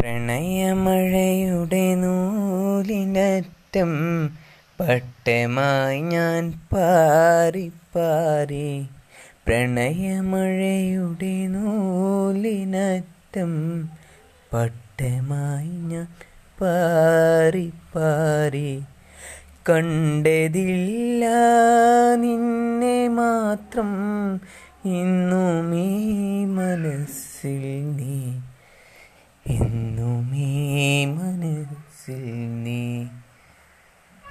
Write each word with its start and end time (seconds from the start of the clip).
പ്രണയമഴയുടെ 0.00 1.94
നൂലിനറ്റം 1.94 3.92
പട്ടമായി 4.78 6.00
ഞാൻ 6.06 6.52
പാറി 6.72 7.70
പാറി 7.94 8.68
പ്രണയമഴയുടെ 9.46 11.36
നൂലിനറ്റം 11.46 13.52
പട്ടമായി 14.52 15.74
ഞാൻ 15.90 16.06
പാറി 16.58 17.70
പാറി 17.94 18.70
കണ്ടതില്ല 19.68 21.24
നിന്നെ 22.16 23.08
മാത്രം 23.14 23.90
ഇന്നും 24.92 25.74
ഈ 25.80 25.82
മനസ്സിൽ 26.54 27.64
നീ 27.96 28.14
എന്നും 29.56 30.26
ഈ 30.42 30.50
മനസ്സിൽ 31.06 32.24
നീ 32.64 32.80